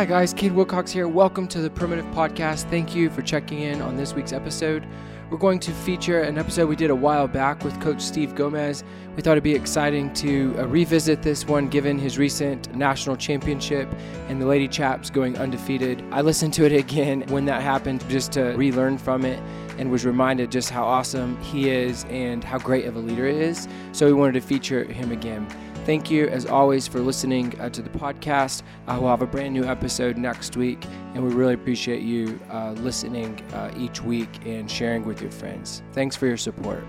[0.00, 0.32] Hi, guys.
[0.32, 1.08] Cade Wilcox here.
[1.08, 2.70] Welcome to the Primitive Podcast.
[2.70, 4.86] Thank you for checking in on this week's episode.
[5.28, 8.82] We're going to feature an episode we did a while back with Coach Steve Gomez.
[9.14, 13.94] We thought it'd be exciting to uh, revisit this one given his recent national championship
[14.28, 16.02] and the Lady Chaps going undefeated.
[16.12, 19.38] I listened to it again when that happened just to relearn from it
[19.76, 23.38] and was reminded just how awesome he is and how great of a leader he
[23.38, 23.68] is.
[23.92, 25.46] So we wanted to feature him again.
[25.86, 28.62] Thank you, as always, for listening uh, to the podcast.
[28.86, 30.84] Uh, we'll have a brand new episode next week,
[31.14, 35.82] and we really appreciate you uh, listening uh, each week and sharing with your friends.
[35.92, 36.84] Thanks for your support.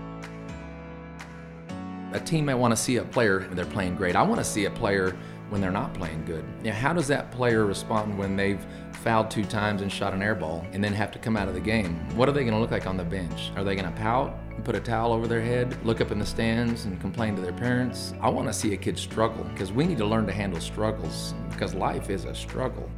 [2.12, 4.14] A team may want to see a player when they're playing great.
[4.14, 5.16] I want to see a player
[5.48, 6.44] when they're not playing good.
[6.66, 10.66] How does that player respond when they've fouled two times and shot an air ball
[10.72, 11.96] and then have to come out of the game?
[12.14, 13.52] What are they going to look like on the bench?
[13.56, 14.38] Are they going to pout?
[14.64, 17.52] Put a towel over their head, look up in the stands and complain to their
[17.52, 18.14] parents.
[18.20, 21.34] I want to see a kid struggle because we need to learn to handle struggles
[21.50, 22.88] because life is a struggle.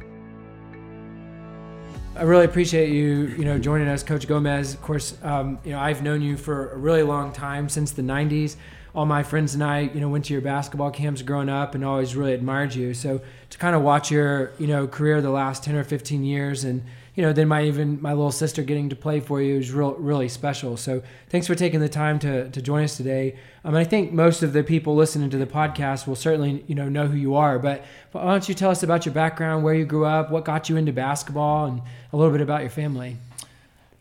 [2.17, 4.73] I really appreciate you, you know, joining us, Coach Gomez.
[4.73, 8.01] Of course, um, you know, I've known you for a really long time, since the
[8.01, 8.55] '90s.
[8.93, 11.83] All my friends and I, you know, went to your basketball camps growing up, and
[11.83, 12.93] always really admired you.
[12.93, 16.63] So to kind of watch your, you know, career the last 10 or 15 years,
[16.63, 16.83] and
[17.15, 19.93] you know, then my even my little sister getting to play for you is real
[19.93, 20.75] really special.
[20.75, 23.37] So thanks for taking the time to to join us today.
[23.63, 26.89] Um, I think most of the people listening to the podcast will certainly you know
[26.89, 27.57] know who you are.
[27.57, 30.69] But, why don't you tell us about your background, where you grew up, what got
[30.69, 31.81] you into basketball, and
[32.13, 33.17] a little bit about your family.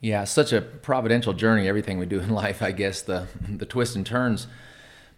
[0.00, 1.66] Yeah, such a providential journey.
[1.66, 4.48] Everything we do in life, I guess the the twists and turns.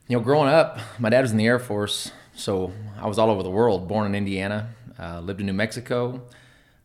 [0.08, 3.30] You know, growing up, my dad was in the Air Force, so I was all
[3.30, 3.88] over the world.
[3.88, 6.22] Born in Indiana, uh, lived in New Mexico.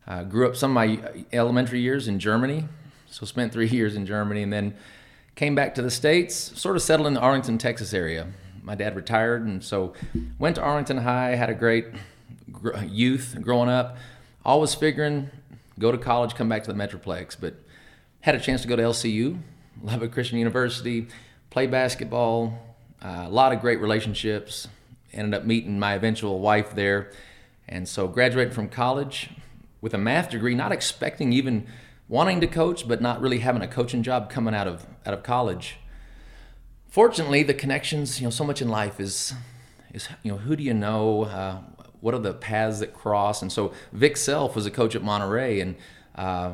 [0.06, 2.64] Uh, grew up some of my elementary years in Germany,
[3.08, 4.74] so spent three years in Germany, and then
[5.36, 6.34] came back to the states.
[6.34, 8.26] Sort of settled in the Arlington, Texas area.
[8.62, 9.92] My dad retired, and so
[10.38, 11.34] went to Arlington High.
[11.34, 11.86] Had a great
[12.86, 13.96] youth growing up.
[14.44, 15.30] Always figuring
[15.78, 17.54] go to college, come back to the Metroplex, but
[18.20, 19.38] had a chance to go to LCU,
[19.82, 21.08] Lubbock Christian University,
[21.50, 22.76] play basketball.
[23.02, 24.68] Uh, a lot of great relationships.
[25.12, 27.10] Ended up meeting my eventual wife there,
[27.68, 29.28] and so graduated from college
[29.82, 31.66] with a math degree, not expecting even
[32.08, 35.22] wanting to coach, but not really having a coaching job coming out of out of
[35.22, 35.76] college.
[36.88, 39.34] Fortunately, the connections, you know, so much in life is
[39.92, 41.58] is you know who do you know, uh,
[42.00, 45.60] what are the paths that cross, and so Vic Self was a coach at Monterey,
[45.60, 45.76] and
[46.14, 46.52] uh,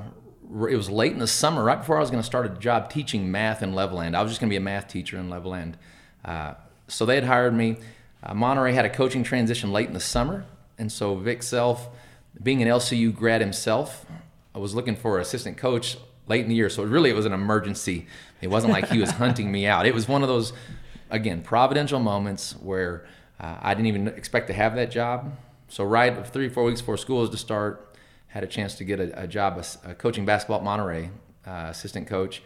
[0.68, 2.88] it was late in the summer, right before I was going to start a job
[2.90, 4.14] teaching math in Levelland.
[4.14, 5.74] I was just going to be a math teacher in Levelland.
[6.24, 6.54] Uh,
[6.88, 7.76] so they had hired me.
[8.22, 10.46] Uh, Monterey had a coaching transition late in the summer,
[10.78, 11.88] and so Vic Self
[12.42, 14.06] being an LCU grad himself,
[14.54, 16.68] I was looking for an assistant coach late in the year.
[16.68, 18.06] So really, it was an emergency.
[18.40, 19.86] It wasn't like he was hunting me out.
[19.86, 20.52] It was one of those,
[21.10, 23.06] again, providential moments where
[23.40, 25.36] uh, I didn't even expect to have that job.
[25.68, 27.94] So right three, four weeks before school was to start,
[28.28, 31.10] had a chance to get a, a job a, a coaching basketball at Monterey,
[31.46, 32.42] uh, assistant coach.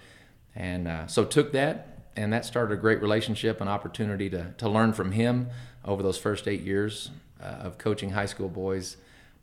[0.55, 4.69] And uh, so took that, and that started a great relationship, an opportunity to, to
[4.69, 5.49] learn from him
[5.85, 7.11] over those first eight years
[7.41, 8.97] uh, of coaching high school boys.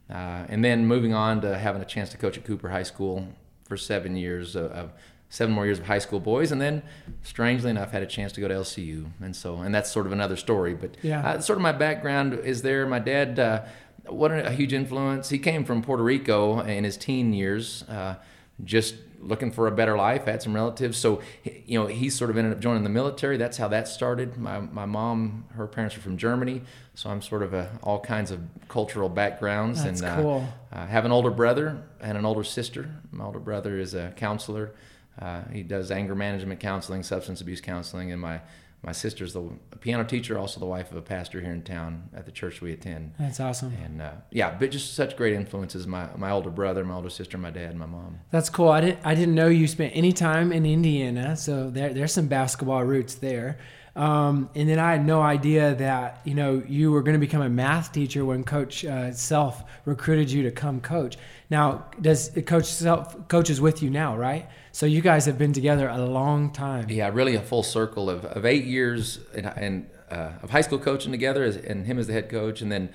[0.09, 3.27] Uh, and then moving on to having a chance to coach at Cooper High School
[3.65, 4.91] for seven years of, of,
[5.29, 6.81] seven more years of high school boys, and then
[7.21, 10.11] strangely enough, had a chance to go to LCU, and so and that's sort of
[10.11, 10.73] another story.
[10.73, 12.87] But yeah, uh, sort of my background is there.
[12.87, 13.65] My dad, uh,
[14.07, 15.29] what a huge influence.
[15.29, 18.15] He came from Puerto Rico in his teen years, uh,
[18.63, 20.25] just looking for a better life.
[20.25, 23.37] Had some relatives, so you know he sort of ended up joining the military.
[23.37, 24.37] That's how that started.
[24.37, 26.61] My my mom, her parents are from Germany,
[26.95, 29.83] so I'm sort of a, all kinds of cultural backgrounds.
[29.83, 30.41] That's and uh.
[30.71, 32.89] I have an older brother and an older sister.
[33.11, 34.71] My older brother is a counselor.
[35.19, 38.39] Uh, he does anger management counseling, substance abuse counseling, and my
[38.81, 39.49] my sister's the
[39.81, 42.71] piano teacher, also the wife of a pastor here in town at the church we
[42.71, 43.13] attend.
[43.19, 43.75] That's awesome.
[43.83, 45.85] And uh, yeah, but just such great influences.
[45.85, 48.19] My my older brother, my older sister, my dad, my mom.
[48.31, 48.69] That's cool.
[48.69, 52.27] I didn't I didn't know you spent any time in Indiana, so there there's some
[52.27, 53.59] basketball roots there.
[53.95, 57.41] Um, and then I had no idea that you know you were going to become
[57.41, 61.17] a math teacher when Coach uh, Self recruited you to come coach.
[61.49, 64.47] Now, does Coach Self coaches with you now, right?
[64.71, 66.89] So you guys have been together a long time.
[66.89, 71.11] Yeah, really a full circle of, of eight years and uh, of high school coaching
[71.11, 72.89] together, as, and him as the head coach, and then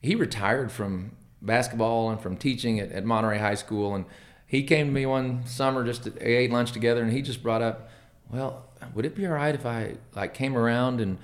[0.00, 1.12] he retired from
[1.42, 4.04] basketball and from teaching at, at Monterey High School, and
[4.46, 7.62] he came to me one summer just to, ate lunch together, and he just brought
[7.62, 7.90] up,
[8.30, 11.18] well, would it be all right if I like came around and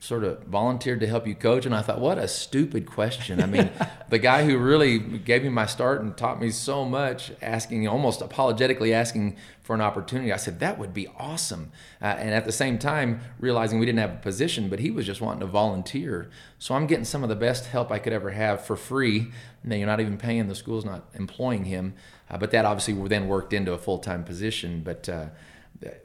[0.00, 3.42] sort of volunteered to help you coach and i thought what a stupid question.
[3.42, 3.70] I mean
[4.08, 8.20] the guy who really gave me my start and taught me so much asking almost
[8.20, 11.72] apologetically asking for an opportunity i said that would be awesome.
[12.00, 15.04] Uh, and at the same time realizing we didn't have a position but he was
[15.04, 16.30] just wanting to volunteer.
[16.58, 19.32] So i'm getting some of the best help i could ever have for free.
[19.64, 21.94] And you're not even paying the school's not employing him.
[22.30, 24.82] Uh, but that obviously then worked into a full-time position.
[24.84, 25.26] But uh,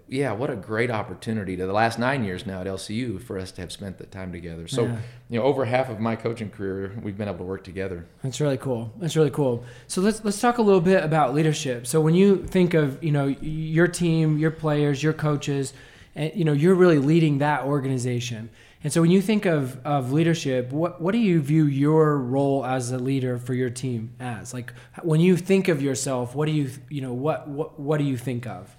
[0.07, 3.51] yeah, what a great opportunity to the last nine years now at LCU for us
[3.53, 4.67] to have spent that time together.
[4.67, 4.97] So, yeah.
[5.29, 8.05] you know, over half of my coaching career, we've been able to work together.
[8.21, 8.93] That's really cool.
[8.99, 9.63] That's really cool.
[9.87, 11.87] So let's let's talk a little bit about leadership.
[11.87, 15.73] So when you think of you know your team, your players, your coaches,
[16.15, 18.49] and you know you're really leading that organization.
[18.83, 22.65] And so when you think of, of leadership, what, what do you view your role
[22.65, 24.53] as a leader for your team as?
[24.53, 28.03] Like when you think of yourself, what do you, you know, what, what, what do
[28.03, 28.75] you think of?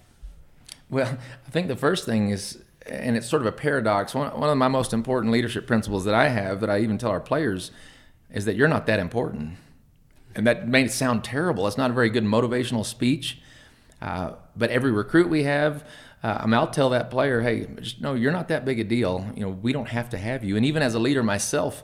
[0.95, 4.49] Well, I think the first thing is, and it's sort of a paradox, one, one
[4.49, 7.73] of my most important leadership principles that I have, that I even tell our players,
[8.33, 9.57] is that you're not that important.
[10.37, 11.67] And that may sound terrible.
[11.67, 13.41] It's not a very good motivational speech.
[14.01, 15.85] Uh, but every recruit we have,
[16.23, 18.85] uh, I mean, I'll tell that player, hey, just no, you're not that big a
[18.85, 19.27] deal.
[19.35, 20.57] You know, we don't have to have you.
[20.57, 21.83] And even as a leader myself,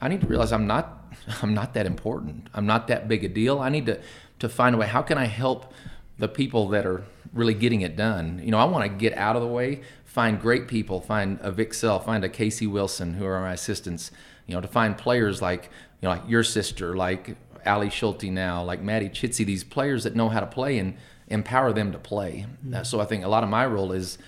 [0.00, 2.48] I need to realize I'm not, I'm not that important.
[2.52, 3.60] I'm not that big a deal.
[3.60, 4.00] I need to,
[4.40, 4.88] to find a way.
[4.88, 5.72] How can I help
[6.18, 8.40] the people that are really getting it done.
[8.42, 11.50] You know, I want to get out of the way, find great people, find a
[11.50, 14.10] Vic Self, find a Casey Wilson, who are my assistants.
[14.46, 17.36] You know, to find players like you know, like your sister, like
[17.66, 20.96] Ali Schulte now, like Maddie Chitsey, these players that know how to play and
[21.28, 22.46] empower them to play.
[22.66, 22.82] Mm-hmm.
[22.82, 24.18] So I think a lot of my role is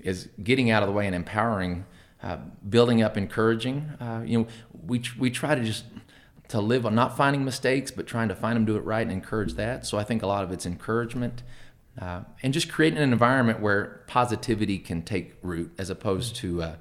[0.00, 1.86] is getting out of the way and empowering,
[2.22, 2.36] uh,
[2.68, 3.90] building up, encouraging.
[4.00, 4.46] Uh, you know,
[4.86, 5.84] we we try to just
[6.48, 9.12] to live on not finding mistakes, but trying to find them, do it right, and
[9.12, 9.86] encourage that.
[9.86, 11.42] So I think a lot of it's encouragement
[12.00, 16.74] uh, and just creating an environment where positivity can take root as opposed to, uh,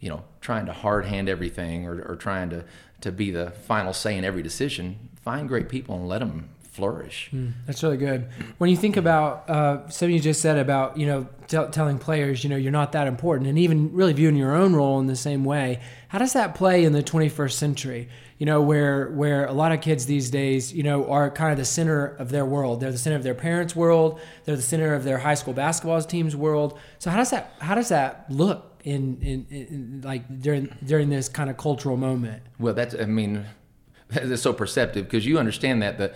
[0.00, 2.64] you know, trying to hard hand everything or, or trying to,
[3.00, 5.10] to be the final say in every decision.
[5.22, 7.30] Find great people and let them flourish.
[7.34, 8.28] Mm, that's really good.
[8.58, 12.44] When you think about uh, something you just said about you know t- telling players
[12.44, 15.16] you know you're not that important, and even really viewing your own role in the
[15.16, 18.08] same way, how does that play in the 21st century?
[18.38, 21.58] You know, where where a lot of kids these days, you know, are kind of
[21.58, 22.80] the center of their world.
[22.80, 24.20] They're the center of their parents' world.
[24.44, 26.78] They're the center of their high school basketball team's world.
[26.98, 31.28] So how does that how does that look in, in, in like during during this
[31.28, 32.42] kind of cultural moment?
[32.58, 33.46] Well, that's I mean,
[34.10, 36.14] it's so perceptive because you understand that the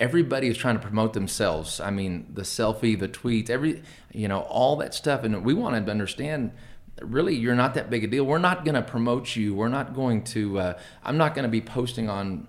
[0.00, 1.78] everybody is trying to promote themselves.
[1.78, 3.82] I mean, the selfie, the tweets, every
[4.12, 6.52] you know, all that stuff, and we want to understand.
[7.00, 8.24] Really, you're not that big a deal.
[8.24, 9.54] We're not going to promote you.
[9.54, 10.58] We're not going to.
[10.58, 12.48] Uh, I'm not going to be posting on,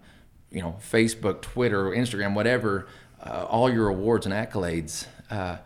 [0.51, 2.87] you know, Facebook, Twitter, Instagram, whatever,
[3.23, 5.07] uh, all your awards and accolades.
[5.29, 5.57] Uh,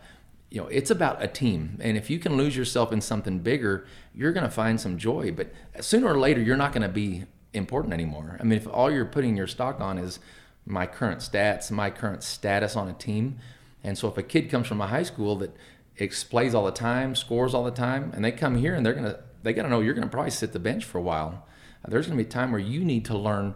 [0.50, 3.86] you know, it's about a team, and if you can lose yourself in something bigger,
[4.14, 5.32] you're going to find some joy.
[5.32, 8.36] But sooner or later, you're not going to be important anymore.
[8.38, 10.20] I mean, if all you're putting your stock on is
[10.64, 13.38] my current stats, my current status on a team.
[13.82, 15.54] And so if a kid comes from a high school that
[15.96, 19.18] plays all the time, scores all the time, and they come here and they're gonna
[19.42, 21.46] they gotta know you're gonna probably sit the bench for a while.
[21.86, 23.54] There's gonna be a time where you need to learn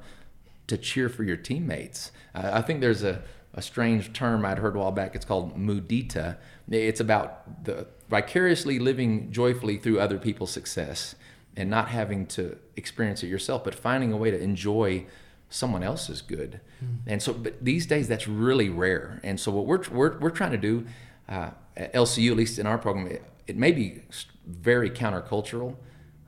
[0.69, 2.13] to cheer for your teammates.
[2.35, 3.23] Uh, I think there's a,
[3.55, 5.17] a strange term I'd heard a while back.
[5.17, 6.37] It's called mudita.
[6.71, 11.17] It's about the vicariously living joyfully through other people's success
[11.57, 15.07] and not having to experience it yourself, but finding a way to enjoy
[15.49, 16.61] someone else's good.
[16.83, 16.99] Mm.
[17.07, 19.21] And so, but these days that's really rare.
[19.25, 20.87] And so, what we're we're, we're trying to do
[21.29, 21.51] uh,
[21.89, 24.03] LCU, at least in our program, it, it may be
[24.47, 25.77] very countercultural,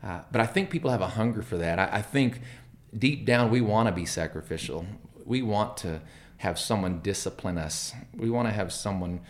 [0.03, 1.79] uh, but I think people have a hunger for that.
[1.79, 2.41] I, I think
[2.97, 4.87] deep down we want to be sacrificial.
[5.25, 6.01] We want to
[6.39, 7.93] have someone discipline us.
[8.17, 9.21] We want to have someone.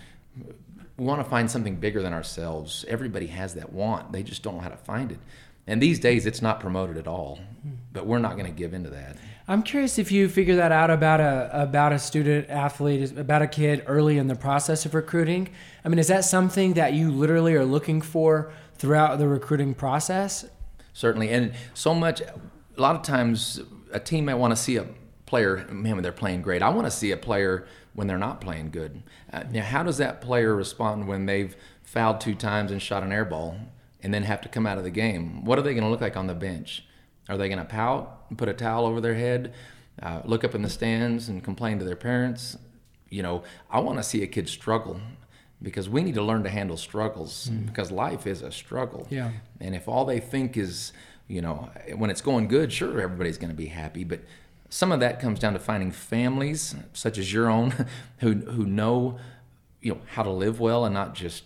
[0.96, 2.84] We want to find something bigger than ourselves.
[2.88, 4.12] Everybody has that want.
[4.12, 5.18] They just don't know how to find it.
[5.66, 7.38] And these days, it's not promoted at all.
[7.92, 9.16] But we're not going to give into that.
[9.48, 13.46] I'm curious if you figure that out about a about a student athlete, about a
[13.46, 15.50] kid early in the process of recruiting.
[15.84, 20.46] I mean, is that something that you literally are looking for throughout the recruiting process?
[20.92, 22.20] Certainly, and so much.
[22.20, 23.60] A lot of times,
[23.92, 24.86] a team might want to see a
[25.26, 26.62] player, man, when they're playing great.
[26.62, 29.02] I want to see a player when they're not playing good.
[29.32, 33.12] Uh, now, how does that player respond when they've fouled two times and shot an
[33.12, 33.56] air ball
[34.02, 35.44] and then have to come out of the game?
[35.44, 36.84] What are they going to look like on the bench?
[37.32, 39.54] Are they going to pout and put a towel over their head,
[40.02, 42.58] uh, look up in the stands and complain to their parents?
[43.08, 45.00] You know, I want to see a kid struggle
[45.62, 47.64] because we need to learn to handle struggles mm.
[47.64, 49.06] because life is a struggle.
[49.08, 49.30] Yeah.
[49.60, 50.92] And if all they think is,
[51.26, 54.20] you know, when it's going good, sure, everybody's going to be happy, but
[54.68, 57.86] some of that comes down to finding families such as your own
[58.18, 59.18] who who know,
[59.80, 61.44] you know, how to live well and not just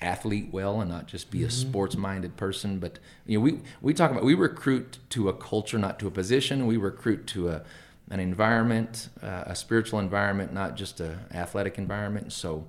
[0.00, 2.78] athlete well and not just be a sports minded person.
[2.78, 6.10] But you know, we we talk about we recruit to a culture, not to a
[6.10, 6.66] position.
[6.66, 7.62] We recruit to a
[8.10, 12.32] an environment, uh, a spiritual environment, not just a athletic environment.
[12.32, 12.66] So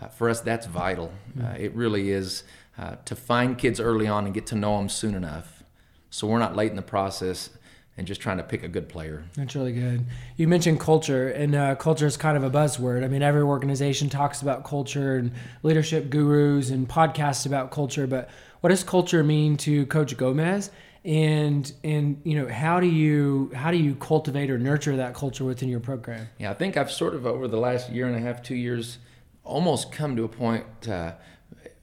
[0.00, 1.12] uh, for us, that's vital.
[1.42, 2.44] Uh, it really is
[2.78, 5.64] uh, to find kids early on and get to know them soon enough,
[6.10, 7.50] so we're not late in the process
[7.96, 9.24] and just trying to pick a good player.
[9.36, 10.04] That's really good.
[10.36, 13.04] You mentioned culture, and uh, culture is kind of a buzzword.
[13.04, 15.32] I mean, every organization talks about culture and
[15.62, 18.28] leadership gurus and podcasts about culture, but
[18.60, 20.70] what does culture mean to Coach Gomez?
[21.04, 25.44] And and you know how do you how do you cultivate or nurture that culture
[25.44, 26.28] within your program?
[26.38, 28.96] Yeah, I think I've sort of over the last year and a half, two years,
[29.44, 30.88] almost come to a point.
[30.88, 31.12] Uh,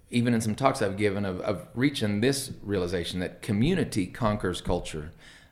[0.09, 5.11] even in some talks I've given of, of reaching this realization that community conquers culture.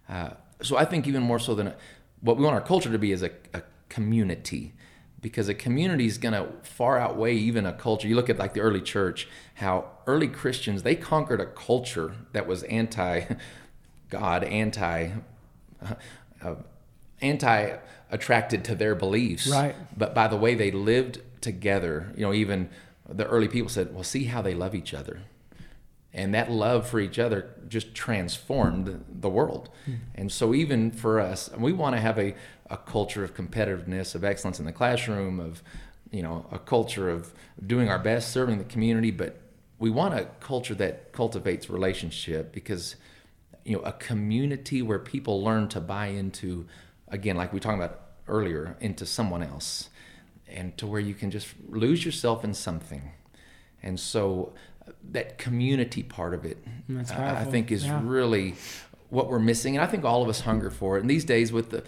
[0.09, 1.73] Uh, so I think even more so than
[2.21, 4.73] what we want our culture to be is a, a community
[5.21, 8.07] because a community is going to far outweigh even a culture.
[8.07, 12.47] You look at like the early church, how early Christians they conquered a culture that
[12.47, 13.25] was anti
[14.09, 15.11] God, anti
[16.41, 16.55] uh,
[17.21, 17.77] anti
[18.11, 19.47] attracted to their beliefs.
[19.47, 19.75] Right.
[19.95, 22.69] But by the way they lived together, you know, even
[23.07, 25.21] the early people said, "Well, see how they love each other."
[26.13, 29.69] And that love for each other just transformed the world.
[29.87, 29.97] Mm.
[30.15, 32.35] And so even for us, we want to have a,
[32.69, 35.61] a culture of competitiveness, of excellence in the classroom, of
[36.11, 37.33] you know a culture of
[37.65, 39.39] doing our best, serving the community, but
[39.77, 42.95] we want a culture that cultivates relationship because
[43.63, 46.65] you know a community where people learn to buy into
[47.07, 49.89] again like we talked about earlier into someone else
[50.47, 53.11] and to where you can just lose yourself in something
[53.81, 54.53] and so
[55.11, 56.57] that community part of it,
[57.09, 57.99] I think, is yeah.
[58.03, 58.55] really
[59.09, 59.75] what we're missing.
[59.75, 61.01] And I think all of us hunger for it.
[61.01, 61.83] And these days, with the,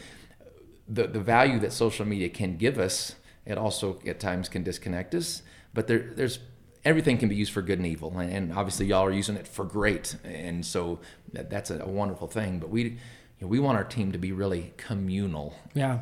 [0.88, 3.15] the, the value that social media can give us,
[3.46, 5.41] it also at times can disconnect us.
[5.74, 6.39] But there, there's
[6.84, 9.65] everything can be used for good and evil, and, obviously y'all are using it for
[9.65, 11.00] great, and so
[11.34, 12.60] that, that's a, a wonderful thing.
[12.60, 12.98] But we, you
[13.41, 15.55] know, we want our team to be really communal.
[15.74, 16.00] Yeah.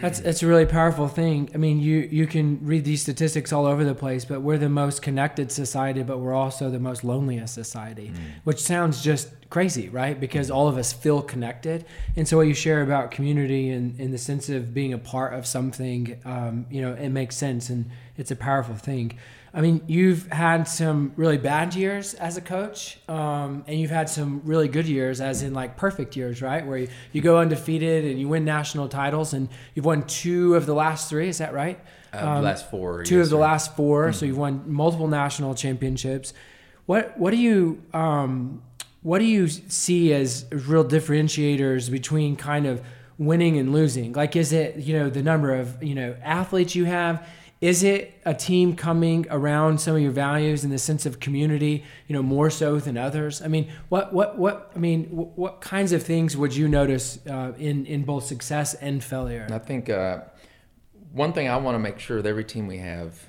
[0.00, 1.50] That's that's a really powerful thing.
[1.54, 4.68] I mean, you you can read these statistics all over the place, but we're the
[4.68, 8.16] most connected society, but we're also the most loneliest society, mm.
[8.44, 10.18] which sounds just crazy, right?
[10.18, 11.84] Because all of us feel connected,
[12.16, 15.34] and so what you share about community and in the sense of being a part
[15.34, 19.18] of something, um, you know, it makes sense and it's a powerful thing.
[19.54, 24.10] I mean, you've had some really bad years as a coach, um, and you've had
[24.10, 26.66] some really good years, as in like perfect years, right?
[26.66, 30.66] Where you, you go undefeated and you win national titles, and you've won two of
[30.66, 31.28] the last three.
[31.28, 31.80] Is that right?
[32.12, 33.02] Uh, um, the last four.
[33.04, 34.12] Two yes, of the last 4 mm-hmm.
[34.12, 36.34] So you've won multiple national championships.
[36.86, 38.62] What What do you um,
[39.02, 42.82] What do you see as real differentiators between kind of
[43.16, 44.12] winning and losing?
[44.12, 47.26] Like, is it you know the number of you know athletes you have?
[47.60, 51.84] Is it a team coming around some of your values in the sense of community,
[52.06, 53.42] you know, more so than others?
[53.42, 57.18] I mean, what, what, what, I mean, what, what kinds of things would you notice
[57.26, 59.48] uh, in, in both success and failure?
[59.50, 60.20] I think uh,
[61.10, 63.20] one thing I want to make sure with every team we have,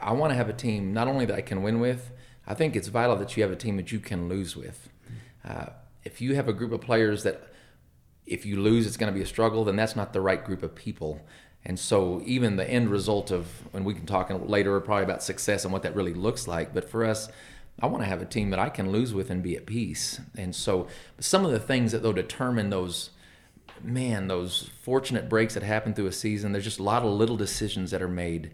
[0.00, 2.11] I want to have a team not only that I can win with,
[2.46, 4.88] I think it's vital that you have a team that you can lose with.
[5.44, 5.66] Uh,
[6.04, 7.52] if you have a group of players that
[8.26, 10.62] if you lose, it's going to be a struggle, then that's not the right group
[10.62, 11.20] of people.
[11.64, 15.64] And so, even the end result of, and we can talk later probably about success
[15.64, 16.74] and what that really looks like.
[16.74, 17.28] But for us,
[17.80, 20.20] I want to have a team that I can lose with and be at peace.
[20.36, 20.88] And so,
[21.20, 23.10] some of the things that they'll determine those,
[23.80, 26.50] man, those fortunate breaks that happen through a season.
[26.50, 28.50] There's just a lot of little decisions that are made.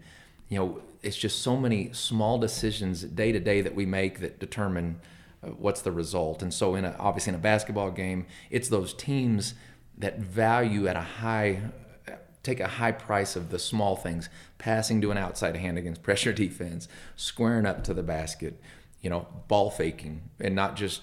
[0.49, 4.39] You know, it's just so many small decisions day to day that we make that
[4.39, 4.99] determine
[5.43, 6.41] uh, what's the result.
[6.41, 9.53] And so, in a, obviously in a basketball game, it's those teams
[9.97, 11.61] that value at a high
[12.41, 14.29] take a high price of the small things.
[14.57, 18.59] Passing to an outside hand against pressure defense squaring up to the basket
[19.01, 21.01] you know ball faking and not just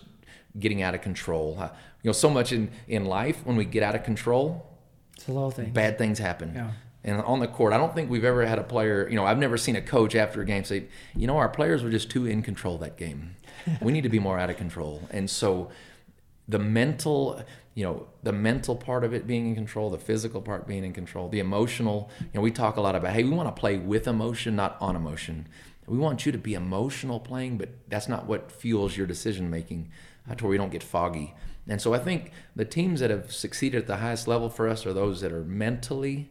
[0.58, 1.56] getting out of control.
[1.58, 1.68] Uh,
[2.02, 4.66] you know so much in in life when we get out of control
[5.16, 6.52] it's a little thing bad things happen.
[6.54, 6.70] Yeah
[7.06, 9.38] and on the court, I don't think we've ever had a player, you know, I've
[9.38, 12.26] never seen a coach after a game say, you know, our players were just too
[12.26, 13.36] in control that game.
[13.80, 15.02] we need to be more out of control.
[15.10, 15.70] And so
[16.48, 17.42] the mental,
[17.76, 20.92] you know the mental part of it being in control the physical part being in
[20.92, 23.76] control the emotional you know we talk a lot about hey we want to play
[23.76, 25.46] with emotion not on emotion
[25.86, 29.90] we want you to be emotional playing but that's not what fuels your decision making
[30.26, 31.34] that's where we don't get foggy
[31.68, 34.86] and so i think the teams that have succeeded at the highest level for us
[34.86, 36.30] are those that are mentally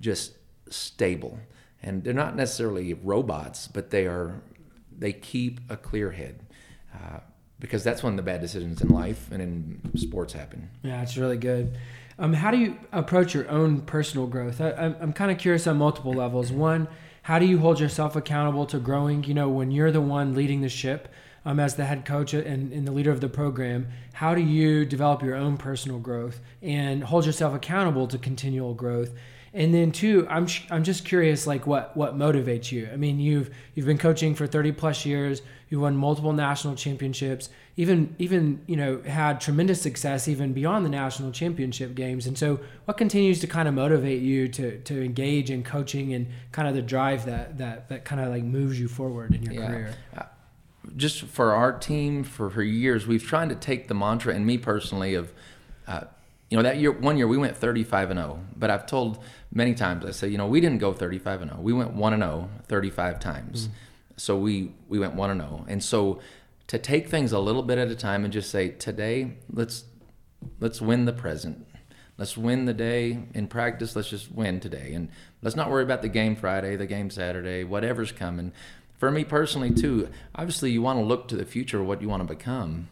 [0.00, 0.32] just
[0.68, 1.38] stable
[1.82, 4.42] and they're not necessarily robots but they are
[4.98, 6.40] they keep a clear head
[6.94, 7.20] uh,
[7.58, 10.70] because that's when the bad decisions in life and in sports happen.
[10.82, 11.76] Yeah, it's really good.
[12.18, 14.60] Um, how do you approach your own personal growth?
[14.60, 16.50] I, am I'm kind of curious on multiple levels.
[16.50, 16.88] One,
[17.22, 19.24] how do you hold yourself accountable to growing?
[19.24, 21.12] You know, when you're the one leading the ship
[21.44, 24.84] um, as the head coach and, and the leader of the program, how do you
[24.84, 29.12] develop your own personal growth and hold yourself accountable to continual growth?
[29.56, 32.90] And then two, I'm I'm just curious, like what what motivates you?
[32.92, 35.40] I mean, you've you've been coaching for 30 plus years.
[35.70, 37.48] You've won multiple national championships.
[37.74, 42.26] Even even you know had tremendous success even beyond the national championship games.
[42.26, 46.26] And so, what continues to kind of motivate you to to engage in coaching and
[46.52, 49.54] kind of the drive that that that kind of like moves you forward in your
[49.54, 49.66] yeah.
[49.68, 49.94] career?
[50.14, 50.24] Uh,
[50.98, 54.58] just for our team, for for years, we've tried to take the mantra, and me
[54.58, 55.32] personally, of
[55.86, 56.02] uh,
[56.50, 59.22] you know that year one year we went 35 and 0 but i've told
[59.52, 62.12] many times i say you know we didn't go 35 and 0 we went 1
[62.12, 63.68] and 0 35 times.
[63.68, 63.72] Mm-hmm.
[64.16, 66.20] so we we went 1 and 0 and so
[66.66, 69.84] to take things a little bit at a time and just say today let's
[70.60, 71.66] let's win the present.
[72.18, 73.94] Let's win the day in practice.
[73.94, 74.94] Let's just win today.
[74.94, 75.10] And
[75.42, 78.52] let's not worry about the game friday the game saturday whatever's coming.
[78.98, 82.26] For me personally too obviously you want to look to the future what you want
[82.26, 82.88] to become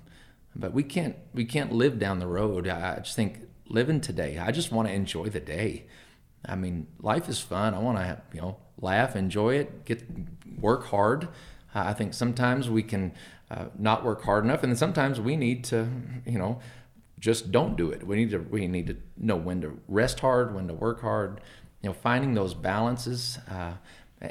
[0.56, 2.68] but we can't we can't live down the road.
[2.68, 4.38] I just think living today.
[4.38, 5.86] I just want to enjoy the day.
[6.46, 7.74] I mean, life is fun.
[7.74, 10.04] I want to you know laugh, enjoy it, get
[10.58, 11.28] work hard.
[11.74, 13.12] I think sometimes we can
[13.50, 15.88] uh, not work hard enough, and sometimes we need to
[16.24, 16.60] you know
[17.18, 18.06] just don't do it.
[18.06, 21.40] We need to we need to know when to rest hard, when to work hard.
[21.82, 23.74] You know, finding those balances, uh,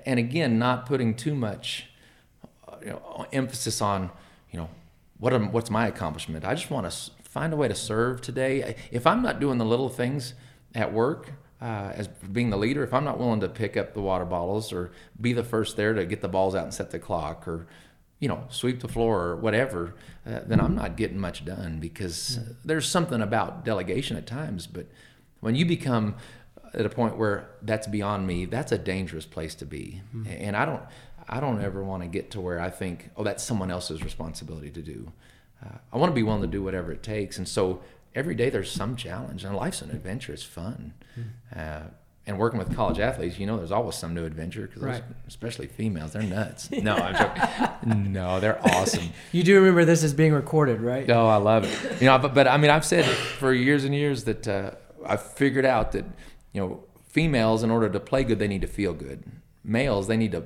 [0.06, 1.88] and again, not putting too much
[2.68, 4.10] uh, you know, emphasis on
[4.52, 4.70] you know
[5.18, 6.46] what am, what's my accomplishment?
[6.46, 8.76] I just want to find a way to serve today.
[8.92, 10.34] If I'm not doing the little things
[10.76, 14.02] at work, uh, as being the leader, if I'm not willing to pick up the
[14.02, 17.00] water bottles or be the first there to get the balls out and set the
[17.00, 17.68] clock or,
[18.20, 22.40] you know, sweep the floor or whatever, uh, then I'm not getting much done because
[22.40, 22.52] mm-hmm.
[22.66, 24.68] there's something about delegation at times.
[24.68, 24.88] But
[25.40, 26.16] when you become
[26.74, 30.02] at a point where that's beyond me, that's a dangerous place to be.
[30.14, 30.32] Mm-hmm.
[30.32, 30.82] And I don't,
[31.28, 34.70] I don't ever want to get to where I think, oh, that's someone else's responsibility
[34.72, 35.12] to do.
[35.64, 37.38] Uh, I want to be willing to do whatever it takes.
[37.38, 37.82] And so
[38.16, 40.34] every day there's some challenge, and life's an adventure.
[40.34, 40.94] It's fun.
[41.18, 41.60] Mm-hmm.
[41.60, 41.90] Uh,
[42.26, 45.04] and working with college athletes, you know, there's always some new adventure because right.
[45.28, 46.70] especially females, they're nuts.
[46.84, 48.14] No, I'm joking.
[48.14, 49.10] no, they're awesome.
[49.34, 51.10] You do remember this is being recorded, right?
[51.10, 52.02] Oh, I love it.
[52.02, 54.72] You know, but, but I mean, I've said for years and years that uh,
[55.06, 56.06] I've figured out that
[56.54, 59.24] you know, females in order to play good, they need to feel good.
[59.64, 60.46] Males, they need to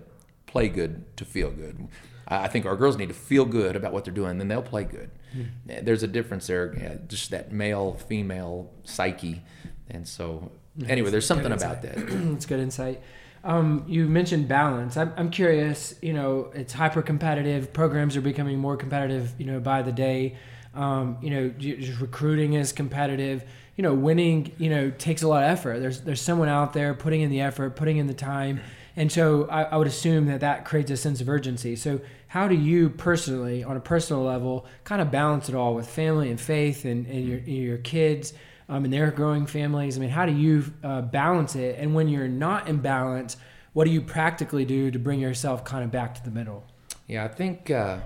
[0.58, 1.88] play good to feel good.
[2.28, 4.86] I think our girls need to feel good about what they're doing, then they'll play
[4.86, 5.12] good.
[5.36, 5.86] Mm-hmm.
[5.86, 9.44] There's a difference there, just that male female psyche,
[9.88, 10.52] and so
[10.88, 11.98] anyway, there's something about that.
[12.36, 13.02] It's good insight.
[13.44, 14.98] Um, you mentioned balance.
[14.98, 15.94] I'm, I'm curious.
[16.02, 17.72] You know, it's hyper competitive.
[17.72, 19.34] Programs are becoming more competitive.
[19.38, 20.38] You know, by the day.
[20.74, 23.44] Um, you know, just recruiting is competitive.
[23.76, 24.52] You know, winning.
[24.58, 25.80] You know, takes a lot of effort.
[25.80, 28.60] There's there's someone out there putting in the effort, putting in the time
[28.98, 31.76] and so I, I, would assume that that creates a sense of urgency.
[31.76, 35.88] So how do you personally, on a personal level, kind of balance it all with
[35.88, 38.34] family and faith and, and your, your kids
[38.68, 39.98] um, and their growing families?
[39.98, 41.78] I mean, how do you uh, balance it?
[41.78, 43.38] And when you're not in balance,
[43.74, 46.66] what do you practically do to bring yourself kind of back to the middle?
[47.06, 48.00] Yeah, I think, uh,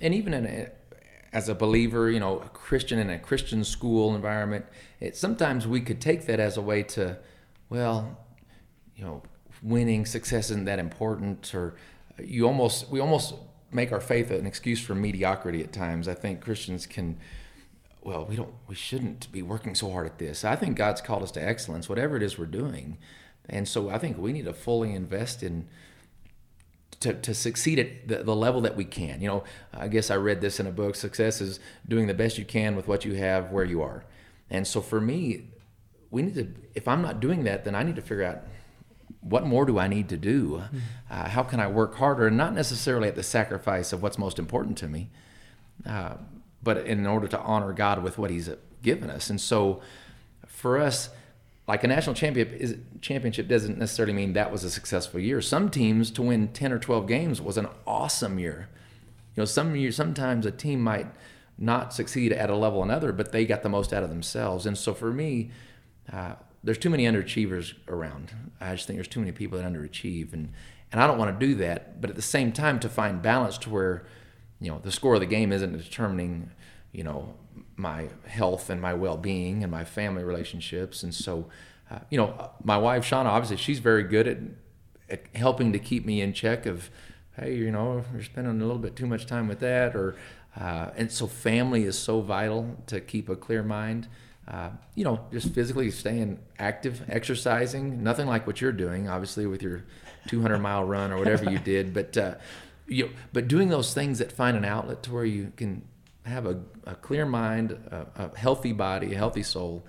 [0.00, 0.70] and even in a,
[1.30, 4.64] as a believer, you know, a Christian in a Christian school environment,
[4.98, 7.18] it, sometimes we could take that as a way to,
[7.68, 8.16] well,
[8.96, 9.22] you know,
[9.62, 11.74] winning success isn't that important or
[12.18, 13.34] uh, you almost we almost
[13.70, 16.08] make our faith an excuse for mediocrity at times.
[16.08, 17.18] I think christians can
[18.02, 20.44] well we don't we shouldn't be working so hard at this.
[20.44, 22.98] I think god's called us to excellence whatever it is we're doing.
[23.48, 25.68] And so i think we need to fully invest in
[27.00, 29.20] to, to succeed at the, the level that we can.
[29.20, 32.38] You know i guess i read this in a book success is doing the best
[32.38, 34.04] you can with what you have where you are.
[34.50, 35.48] And so for me
[36.10, 38.38] we need to if i'm not doing that then i need to figure out
[39.20, 40.62] what more do I need to do?
[40.64, 40.78] Mm-hmm.
[41.10, 42.26] Uh, how can I work harder?
[42.26, 45.10] And not necessarily at the sacrifice of what's most important to me,
[45.86, 46.14] uh,
[46.62, 48.50] but in order to honor God with what He's
[48.82, 49.30] given us.
[49.30, 49.80] And so
[50.46, 51.10] for us,
[51.66, 55.40] like a national championship, championship doesn't necessarily mean that was a successful year.
[55.42, 58.68] Some teams to win 10 or 12 games was an awesome year.
[59.36, 61.06] You know, some years, sometimes a team might
[61.58, 64.64] not succeed at a level another, but they got the most out of themselves.
[64.64, 65.50] And so for me,
[66.10, 68.32] uh, there's too many underachievers around.
[68.60, 70.52] I just think there's too many people that underachieve, and
[70.90, 72.00] and I don't want to do that.
[72.00, 74.06] But at the same time, to find balance to where,
[74.60, 76.50] you know, the score of the game isn't determining,
[76.92, 77.34] you know,
[77.76, 81.02] my health and my well-being and my family relationships.
[81.02, 81.48] And so,
[81.90, 84.38] uh, you know, my wife Shauna, obviously, she's very good at
[85.10, 86.66] at helping to keep me in check.
[86.66, 86.90] Of,
[87.36, 90.16] hey, you know, you're spending a little bit too much time with that, or
[90.58, 94.08] uh, and so family is so vital to keep a clear mind.
[94.48, 99.62] Uh, you know, just physically staying active, exercising, nothing like what you're doing, obviously, with
[99.62, 99.84] your
[100.28, 102.34] 200 mile run or whatever you did, but, uh,
[102.86, 105.82] you know, but doing those things that find an outlet to where you can
[106.24, 109.84] have a, a clear mind, a, a, healthy body, a healthy soul.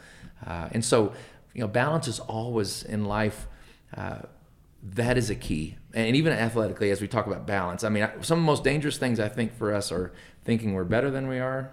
[0.46, 1.14] Uh, and so,
[1.54, 3.48] you know, balance is always in life.
[3.96, 4.20] Uh,
[4.84, 5.78] that is a key.
[5.94, 8.98] And even athletically, as we talk about balance, I mean, some of the most dangerous
[8.98, 11.72] things I think for us are thinking we're better than we are,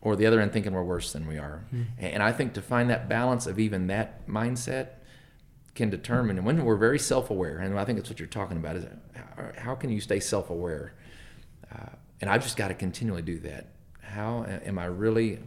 [0.00, 1.64] or the other end thinking we're worse than we are.
[1.74, 1.82] Mm-hmm.
[1.98, 4.88] And I think to find that balance of even that mindset
[5.74, 8.76] can determine, and when we're very self-aware, and I think that's what you're talking about,
[8.76, 8.84] is
[9.56, 10.94] how can you stay self-aware?
[11.72, 13.68] Uh, and I've just got to continually do that.
[14.00, 15.38] How am I really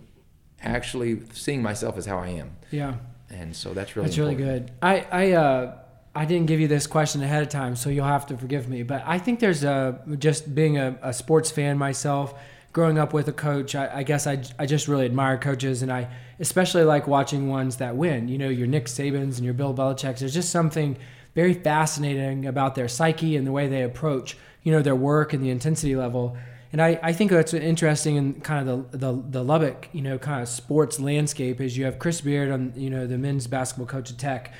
[0.62, 2.56] actually seeing myself as how I am?
[2.70, 2.96] Yeah.
[3.30, 4.40] And so that's really that's important.
[4.40, 4.72] really good.
[4.82, 5.78] I I uh,
[6.14, 8.84] I didn't give you this question ahead of time, so you'll have to forgive me.
[8.84, 12.34] But I think there's a just being a, a sports fan myself
[12.74, 15.92] growing up with a coach, I, I, guess I, I just really admire coaches, and
[15.92, 16.08] I
[16.40, 18.28] especially like watching ones that win.
[18.28, 20.22] You know, your Nick Sabans and your Bill Belichick's.
[20.22, 20.98] There's just something
[21.36, 25.44] very fascinating about their psyche and the way they approach, you know, their work and
[25.44, 26.38] the intensity level.
[26.74, 30.18] And I, I think that's interesting in kind of the, the, the Lubbock, you know,
[30.18, 33.88] kind of sports landscape is you have Chris Beard on, you know, the men's basketball
[33.88, 34.54] coach at Tech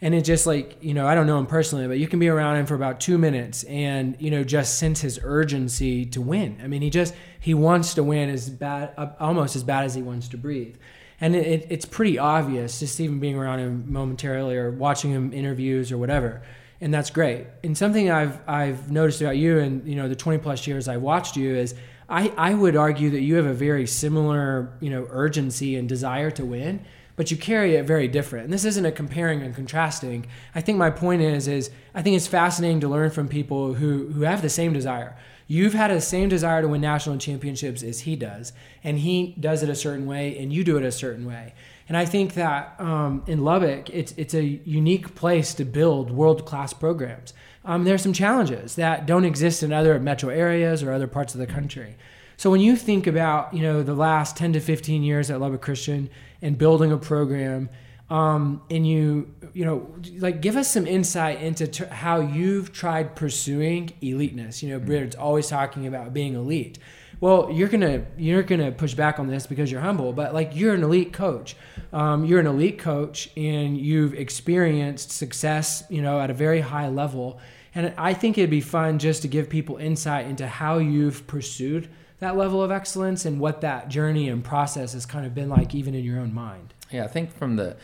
[0.00, 2.28] and it just like you know i don't know him personally but you can be
[2.28, 6.58] around him for about two minutes and you know just sense his urgency to win.
[6.62, 10.02] I mean he just he wants to win as bad almost as bad as he
[10.02, 10.76] wants to breathe.
[11.20, 15.90] And it, it's pretty obvious just even being around him momentarily or watching him interviews
[15.90, 16.42] or whatever.
[16.80, 17.46] And that's great.
[17.64, 20.96] And something i've i've noticed about you and you know the 20 plus years i
[20.96, 21.74] watched you is
[22.10, 26.30] I, I would argue that you have a very similar you know urgency and desire
[26.32, 26.84] to win
[27.18, 28.44] but you carry it very different.
[28.44, 30.24] And this isn't a comparing and contrasting.
[30.54, 34.06] I think my point is is I think it's fascinating to learn from people who
[34.12, 35.16] who have the same desire.
[35.48, 38.52] You've had the same desire to win national championships as he does,
[38.84, 41.54] and he does it a certain way, and you do it a certain way.
[41.88, 46.46] And I think that um, in Lubbock, it's it's a unique place to build world
[46.46, 47.34] class programs.
[47.64, 51.34] Um, there are some challenges that don't exist in other metro areas or other parts
[51.34, 51.96] of the country.
[52.38, 55.60] So when you think about you know the last 10 to 15 years at Lubbock
[55.60, 56.08] Christian
[56.40, 57.68] and building a program,
[58.10, 63.16] um, and you you know like give us some insight into t- how you've tried
[63.16, 64.62] pursuing eliteness.
[64.62, 66.78] You know, Britt's always talking about being elite.
[67.20, 70.74] Well, you're gonna you're gonna push back on this because you're humble, but like you're
[70.74, 71.56] an elite coach.
[71.92, 76.88] Um, you're an elite coach, and you've experienced success, you know, at a very high
[76.88, 77.40] level.
[77.74, 81.88] And I think it'd be fun just to give people insight into how you've pursued
[82.20, 85.74] that level of excellence and what that journey and process has kind of been like
[85.74, 86.74] even in your own mind?
[86.90, 87.76] Yeah i think from the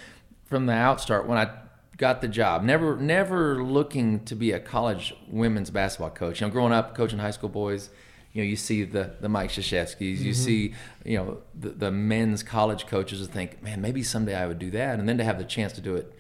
[0.45, 1.51] from the outstart when i
[1.97, 6.41] got the job never never looking to be a college women's basketball coach.
[6.41, 7.91] You know growing up coaching high school boys
[8.33, 10.25] you know you see the the mike Krzyzewskis, mm-hmm.
[10.25, 14.47] you see you know the, the men's college coaches and think man maybe someday i
[14.47, 14.99] would do that.
[14.99, 16.13] And then to have the chance to do it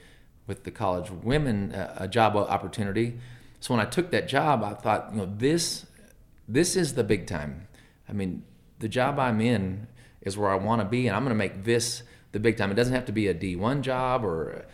[0.46, 3.18] with the college women uh, a job opportunity.
[3.60, 5.86] So when i took that job i thought you know this
[6.46, 7.66] this is the big time
[8.08, 8.42] I mean,
[8.78, 9.86] the job I'm in
[10.20, 12.70] is where I want to be, and I'm going to make this the big time.
[12.70, 14.66] It doesn't have to be a D1 job or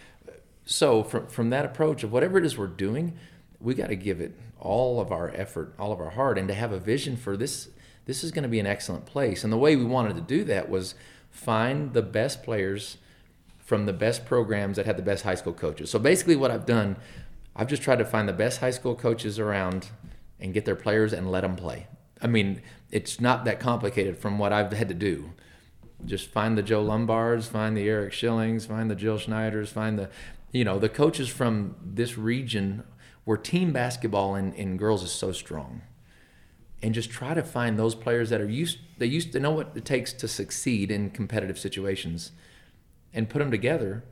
[0.64, 1.02] so.
[1.02, 3.16] From from that approach of whatever it is we're doing,
[3.60, 6.54] we got to give it all of our effort, all of our heart, and to
[6.54, 7.68] have a vision for this.
[8.06, 10.42] This is going to be an excellent place, and the way we wanted to do
[10.44, 10.94] that was
[11.30, 12.96] find the best players
[13.58, 15.90] from the best programs that had the best high school coaches.
[15.90, 16.96] So basically, what I've done,
[17.54, 19.90] I've just tried to find the best high school coaches around
[20.40, 21.86] and get their players and let them play.
[22.22, 25.32] I mean, it's not that complicated from what I've had to do.
[26.04, 30.10] Just find the Joe Lombards, find the Eric Schillings, find the Jill Schneiders, find the,
[30.52, 32.82] you know, the coaches from this region
[33.24, 35.82] where team basketball in, in girls is so strong.
[36.82, 39.72] And just try to find those players that are used, they used to know what
[39.74, 42.32] it takes to succeed in competitive situations
[43.12, 44.02] and put them together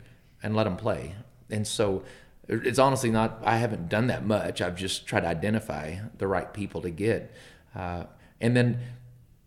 [0.42, 1.14] and let them play.
[1.50, 2.04] And so
[2.46, 4.60] it's honestly not, I haven't done that much.
[4.60, 7.32] I've just tried to identify the right people to get.
[7.74, 8.04] Uh,
[8.40, 8.80] and then,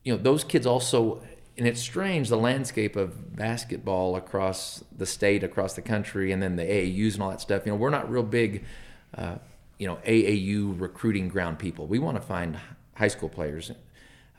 [0.04, 1.22] you know, those kids also,
[1.58, 6.56] and it's strange the landscape of basketball across the state, across the country, and then
[6.56, 7.66] the AAUs and all that stuff.
[7.66, 8.66] You know, we're not real big,
[9.16, 9.36] uh,
[9.78, 11.88] you know, AAU recruiting ground people.
[11.88, 12.60] We want to find
[12.96, 13.72] high school players.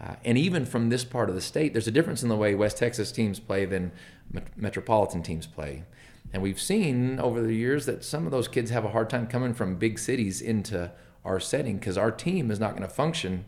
[0.01, 2.55] Uh, and even from this part of the state, there's a difference in the way
[2.55, 3.93] West Texas teams play than
[4.33, 5.85] met- metropolitan teams play.
[6.33, 9.27] And we've seen over the years that some of those kids have a hard time
[9.27, 10.91] coming from big cities into
[11.25, 13.45] our setting because our team is not going to function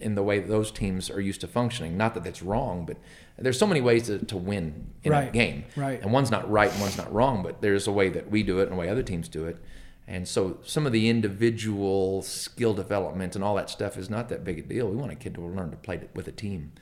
[0.00, 1.96] in the way those teams are used to functioning.
[1.96, 2.96] Not that that's wrong, but
[3.36, 5.28] there's so many ways to, to win in right.
[5.28, 5.64] a game.
[5.76, 6.00] Right.
[6.00, 8.60] And one's not right and one's not wrong, but there's a way that we do
[8.60, 9.58] it and a way other teams do it.
[10.06, 14.44] And so some of the individual skill development and all that stuff is not that
[14.44, 14.88] big a deal.
[14.88, 16.72] We want a kid to learn to play with a team.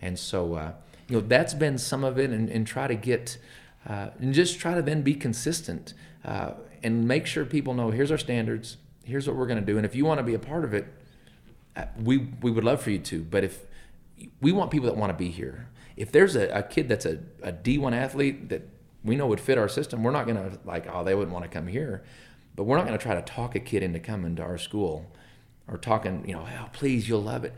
[0.00, 0.72] And so, uh,
[1.10, 3.36] you know that's been some of it, and, and try to get
[3.86, 5.92] uh, and just try to then be consistent
[6.24, 6.52] uh,
[6.82, 9.84] and make sure people know here's our standards, here's what we're going to do, and
[9.84, 10.86] if you want to be a part of it,
[11.76, 13.22] Uh, we we would love for you to.
[13.22, 13.64] But if
[14.40, 17.20] we want people that want to be here, if there's a, a kid that's a,
[17.42, 18.68] a D1 athlete that
[19.04, 21.44] we know would fit our system, we're not going to like oh they wouldn't want
[21.44, 22.02] to come here,
[22.56, 25.10] but we're not going to try to talk a kid into coming to our school
[25.68, 27.54] or talking you know oh please you'll love it.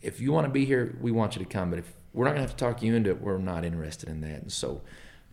[0.00, 1.70] If you want to be here, we want you to come.
[1.70, 4.08] But if we're not going to have to talk you into it, we're not interested
[4.08, 4.42] in that.
[4.42, 4.82] And so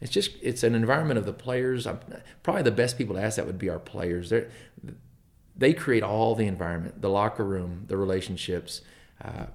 [0.01, 1.87] it's just it's an environment of the players.
[1.87, 1.99] I'm,
[2.43, 4.29] probably the best people to ask that would be our players.
[4.29, 4.45] They
[5.57, 8.81] they create all the environment, the locker room, the relationships.
[9.23, 9.45] Uh,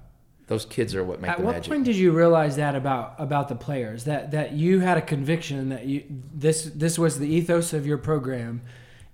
[0.47, 1.71] those kids are what make At the what magic.
[1.71, 5.69] point did you realize that about about the players that that you had a conviction
[5.69, 8.61] that you this this was the ethos of your program,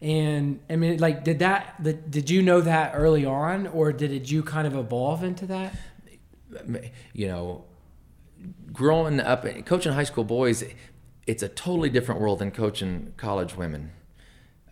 [0.01, 4.31] and I mean like did that the, did you know that early on or did
[4.31, 5.75] you kind of evolve into that?
[7.13, 7.65] You know,
[8.71, 10.63] growing up, coaching high school boys,
[11.27, 13.91] it's a totally different world than coaching college women.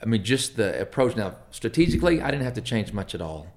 [0.01, 1.15] I mean, just the approach.
[1.15, 3.47] Now, strategically, I didn't have to change much at all.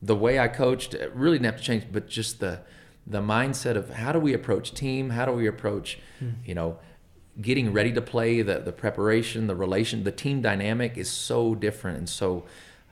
[0.00, 2.60] The way I coached really didn't have to change, but just the
[3.06, 5.10] the mindset of how do we approach team?
[5.10, 6.30] How do we approach, hmm.
[6.44, 6.78] you know,
[7.40, 8.42] getting ready to play?
[8.42, 12.44] The the preparation, the relation, the team dynamic is so different, and so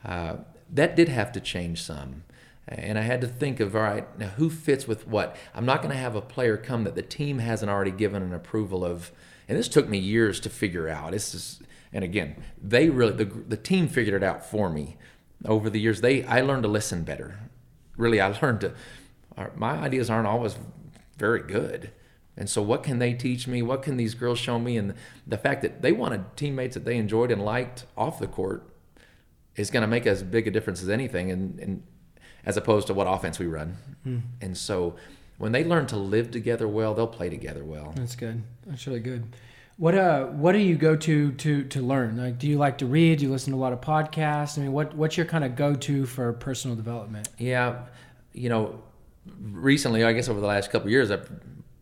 [0.03, 0.37] uh,
[0.71, 2.23] that did have to change some.
[2.69, 5.37] And I had to think of all right, now who fits with what?
[5.55, 8.33] I'm not going to have a player come that the team hasn't already given an
[8.33, 9.13] approval of
[9.47, 11.11] and this took me years to figure out.
[11.11, 11.61] This is,
[11.93, 14.97] and again, they really the the team figured it out for me
[15.45, 16.01] over the years.
[16.01, 17.39] They I learned to listen better.
[17.95, 18.73] Really, I learned to.
[19.55, 20.57] My ideas aren't always
[21.17, 21.91] very good.
[22.37, 23.63] And so, what can they teach me?
[23.63, 24.77] What can these girls show me?
[24.77, 24.93] And
[25.25, 28.69] the fact that they wanted teammates that they enjoyed and liked off the court
[29.55, 31.83] is going to make as big a difference as anything, and, and
[32.45, 33.77] as opposed to what offense we run.
[34.05, 34.21] Mm.
[34.39, 34.95] And so,
[35.39, 37.93] when they learn to live together well, they'll play together well.
[37.95, 38.43] That's good.
[38.67, 39.35] That's really good.
[39.77, 42.17] What uh what do you go to to to learn?
[42.17, 43.19] Like do you like to read?
[43.19, 44.57] Do you listen to a lot of podcasts?
[44.57, 47.29] I mean, what what's your kind of go-to for personal development?
[47.37, 47.85] Yeah,
[48.33, 48.81] you know,
[49.39, 51.11] recently, I guess over the last couple years,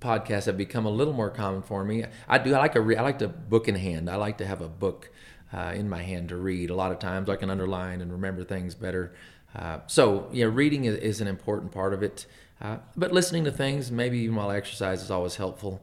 [0.02, 2.04] podcasts have become a little more common for me.
[2.28, 4.10] I do I like a re- I like to book in hand.
[4.10, 5.10] I like to have a book
[5.54, 6.70] uh, in my hand to read.
[6.70, 9.14] A lot of times I can underline and remember things better.
[9.56, 12.26] Uh, so yeah, reading is, is, an important part of it.
[12.62, 15.82] Uh, but listening to things, maybe even while I exercise, is always helpful.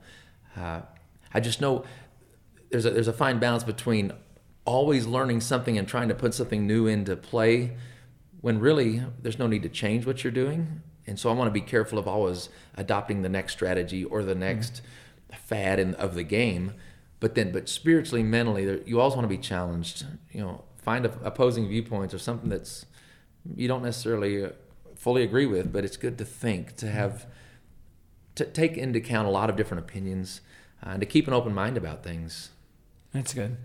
[0.55, 0.83] Uh,
[1.33, 1.85] I just know
[2.73, 4.13] there's a there's a fine balance between
[4.65, 7.77] always learning something and trying to put something new into play,
[8.41, 10.83] when really there's no need to change what you're doing.
[11.07, 14.35] And so I want to be careful of always adopting the next strategy or the
[14.35, 15.37] next mm-hmm.
[15.37, 16.75] fad in, of the game.
[17.19, 20.07] But then, but spiritually, mentally, you always want to be challenged.
[20.31, 22.87] You know, find a, opposing viewpoints or something that's
[23.57, 24.51] you don't necessarily uh,
[24.95, 27.27] fully agree with, but it's good to think, to have,
[28.37, 30.41] to take into account a lot of different opinions,
[30.85, 32.51] uh, and to keep an open mind about things.
[33.13, 33.57] That's good.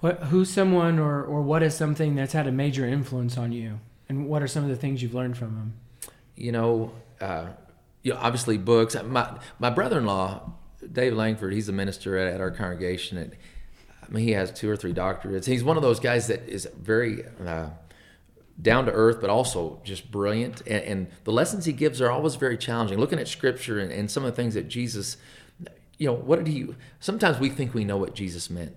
[0.00, 3.78] What, who's someone or, or what is something that's had a major influence on you?
[4.08, 5.74] And what are some of the things you've learned from them?
[6.34, 7.46] You know, uh,
[8.02, 8.96] you know obviously books.
[9.04, 10.52] My, my brother in law,
[10.90, 13.16] Dave Langford, he's a minister at, at our congregation.
[13.16, 13.36] And,
[14.02, 15.44] I mean, he has two or three doctorates.
[15.44, 17.68] He's one of those guys that is very uh,
[18.60, 20.62] down to earth, but also just brilliant.
[20.62, 22.98] And, and, the lessons he gives are always very challenging.
[22.98, 25.16] Looking at scripture and, and, some of the things that Jesus,
[25.96, 26.66] you know, what did he,
[27.00, 28.74] sometimes we think we know what Jesus meant.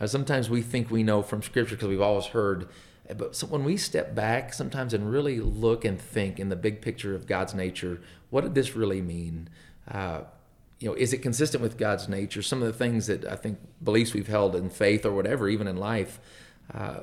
[0.00, 2.68] Uh, sometimes we think we know from scripture because we've always heard.
[3.16, 6.82] But so when we step back sometimes and really look and think in the big
[6.82, 9.48] picture of God's nature, what did this really mean?
[9.90, 10.22] Uh,
[10.78, 12.42] you know, is it consistent with God's nature?
[12.42, 15.66] Some of the things that I think beliefs we've held in faith or whatever, even
[15.66, 16.20] in life,
[16.72, 17.00] uh,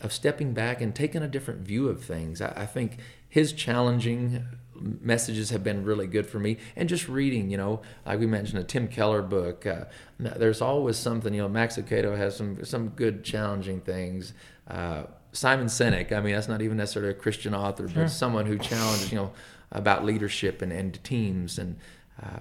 [0.00, 2.40] of stepping back and taking a different view of things.
[2.40, 4.46] I, I, think his challenging
[4.80, 6.58] messages have been really good for me.
[6.76, 9.66] And just reading, you know, like we mentioned, a Tim Keller book.
[9.66, 9.84] Uh,
[10.18, 14.32] there's always something, you know, Max Lucado has some some good challenging things.
[14.66, 18.04] Uh, Simon Sinek, I mean, that's not even necessarily a Christian author, sure.
[18.04, 19.32] but someone who challenges, you know,
[19.70, 21.76] about leadership and, and teams and
[22.22, 22.40] uh,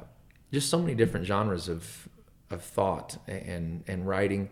[0.51, 2.07] just so many different genres of
[2.49, 4.49] of thought and and writing.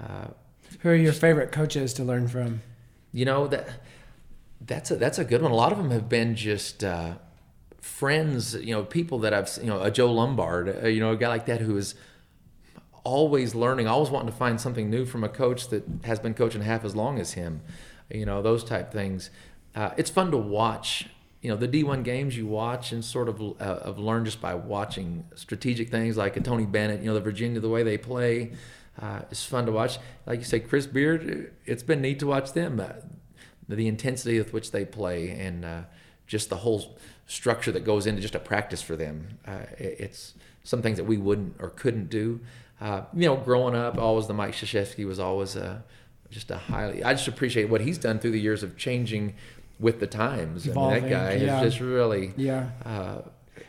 [0.00, 0.28] Uh,
[0.80, 2.60] who are your favorite coaches to learn from?
[3.12, 3.68] You know that
[4.60, 5.50] that's a that's a good one.
[5.50, 7.14] A lot of them have been just uh,
[7.80, 8.54] friends.
[8.54, 10.84] You know, people that I've you know a Joe Lombard.
[10.84, 11.94] Uh, you know, a guy like that who is
[13.04, 16.62] always learning, always wanting to find something new from a coach that has been coaching
[16.62, 17.62] half as long as him.
[18.10, 19.30] You know, those type things.
[19.74, 21.08] Uh, it's fun to watch.
[21.40, 24.54] You know, the D1 games you watch and sort of uh, of learn just by
[24.54, 27.00] watching strategic things like a Tony Bennett.
[27.00, 28.52] You know, the Virginia, the way they play
[29.00, 29.98] uh, it's fun to watch.
[30.26, 32.80] Like you say, Chris Beard, it's been neat to watch them.
[32.80, 32.94] Uh,
[33.68, 35.82] the intensity with which they play and uh,
[36.26, 39.38] just the whole structure that goes into just a practice for them.
[39.46, 42.40] Uh, it's some things that we wouldn't or couldn't do.
[42.80, 45.84] Uh, you know, growing up, always the Mike Krzyzewski was always a,
[46.30, 47.04] just a highly.
[47.04, 49.34] I just appreciate what he's done through the years of changing
[49.78, 50.66] with the times.
[50.66, 51.60] Evolving, I mean, that guy yeah.
[51.60, 52.32] is just really.
[52.36, 52.70] Yeah.
[52.84, 53.20] Uh,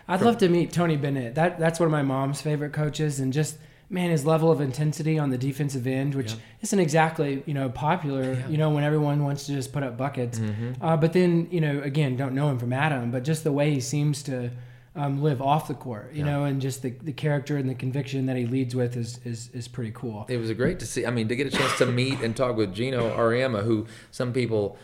[0.08, 1.36] I'd love to meet Tony Bennett.
[1.36, 3.58] That that's one of my mom's favorite coaches, and just
[3.89, 6.38] man, his level of intensity on the defensive end, which Yeah.
[6.62, 8.34] isn't exactly you know popular.
[8.34, 8.47] Yeah.
[8.49, 10.39] You know, when everyone wants to just put up buckets.
[10.39, 10.75] mhm.
[10.82, 13.73] Uh, but then you know, again, don't know him from Adam, but just the way
[13.73, 14.52] he seems to
[14.95, 16.32] um, live off the court, you Yeah.
[16.32, 19.49] know, and just the, the character and the conviction that he leads with is is,
[19.54, 20.25] is pretty cool.
[20.30, 21.06] It was great to see.
[21.06, 24.34] I mean, to get a chance to meet and talk with Gino Auriemma, who some
[24.34, 24.78] people,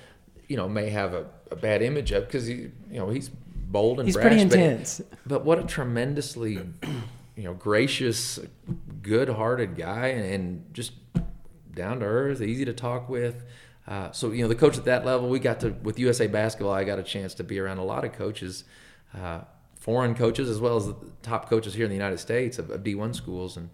[0.48, 2.56] you know, may have a, a bad image of because he,
[2.92, 5.02] you know, he's bold and He's brash, pretty but- intense.
[5.26, 6.60] But, what a tremendously,
[7.36, 8.40] you know, gracious,
[9.02, 10.94] good-hearted guy, and, and just
[11.74, 13.44] down to earth, easy to talk with.
[13.88, 16.74] Uh, so you know, the coach at that level, we got to with USA Basketball.
[16.74, 18.64] I got a chance to be around a lot of coaches,
[19.14, 19.42] uh,
[19.80, 23.14] foreign coaches as well as top coaches here in the United States of, of D1
[23.14, 23.70] schools, and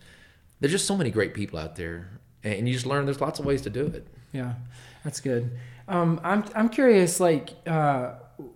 [0.59, 3.45] there's just so many great people out there, and you just learn there's lots of
[3.45, 4.05] ways to do it.
[4.33, 4.55] Yeah,
[5.03, 5.57] that's good.
[5.87, 8.15] Um, I'm I'm curious, like uh,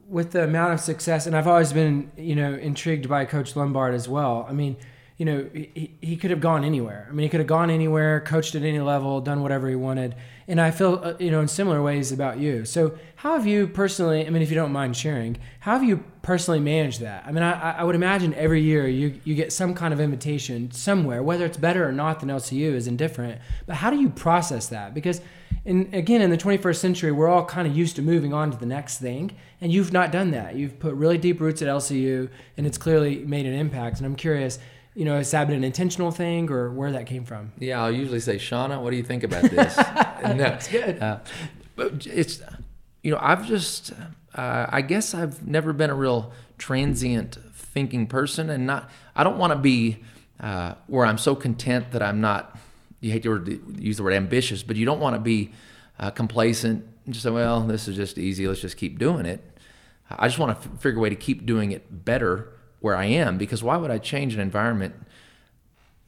[0.10, 3.94] with the amount of success, and I've always been, you know, intrigued by Coach Lombard
[3.94, 4.46] as well.
[4.50, 4.76] I mean,
[5.18, 7.08] you know, he, he could have gone anywhere.
[7.10, 10.14] I mean, he could have gone anywhere, coached at any level, done whatever he wanted.
[10.48, 12.66] And I feel, uh, you know, in similar ways about you.
[12.66, 14.28] So, how have you personally?
[14.28, 17.26] I mean, if you don't mind sharing, how have you personally managed that?
[17.26, 20.70] I mean, I, I would imagine every year you you get some kind of invitation
[20.72, 23.42] somewhere, whether it's better or not than LCU is indifferent.
[23.66, 24.94] But how do you process that?
[24.94, 25.22] Because
[25.66, 28.58] and again, in the 21st century, we're all kind of used to moving on to
[28.58, 30.56] the next thing, and you've not done that.
[30.56, 33.98] You've put really deep roots at LCU, and it's clearly made an impact.
[33.98, 34.60] And I'm curious,
[34.96, 37.52] you know, has that been an intentional thing, or where that came from?
[37.60, 39.78] Yeah, I'll usually say, Shauna, what do you think about this?
[39.78, 41.02] no, That's good.
[41.02, 41.20] Uh,
[41.76, 42.42] but it's,
[43.04, 43.92] you know, I've just,
[44.34, 49.38] uh, I guess I've never been a real transient thinking person, and not, I don't
[49.38, 49.98] want to be
[50.40, 52.58] uh, where I'm so content that I'm not.
[53.02, 55.52] You hate to use the word ambitious, but you don't want to be
[56.00, 58.48] uh, complacent and just say, well, this is just easy.
[58.48, 59.44] Let's just keep doing it.
[60.10, 62.55] I just want to f- figure a way to keep doing it better
[62.86, 64.94] where I am because why would I change an environment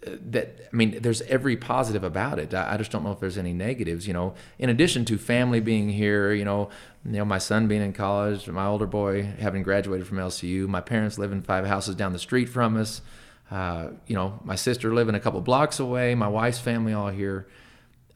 [0.05, 2.53] that I mean, there's every positive about it.
[2.53, 4.07] I, I just don't know if there's any negatives.
[4.07, 6.69] You know, in addition to family being here, you know,
[7.03, 10.79] you know, my son being in college, my older boy having graduated from LCU, my
[10.79, 13.01] parents live in five houses down the street from us.
[13.49, 17.47] Uh, you know, my sister living a couple blocks away, my wife's family all here.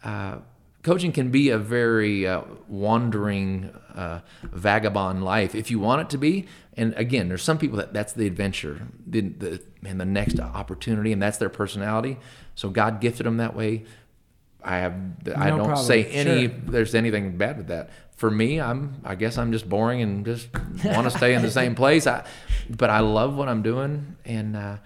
[0.04, 0.38] Uh,
[0.84, 6.20] coaching can be a very uh, wandering, uh, vagabond life if you want it to
[6.20, 6.46] be.
[6.78, 11.12] And again, there's some people that that's the adventure, the, the and the next opportunity,
[11.12, 12.18] and that's their personality.
[12.56, 13.84] So God gifted them that way.
[14.64, 14.94] I have
[15.36, 15.86] I don't problem.
[15.86, 16.58] say any Sure.
[16.66, 17.90] there's anything bad with that.
[18.16, 20.48] For me, I'm I guess I'm just boring and just
[20.86, 22.08] want to stay in the same place.
[22.08, 22.26] I,
[22.70, 24.78] but I love what I'm doing, and uh,